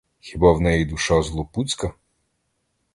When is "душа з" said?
0.85-1.29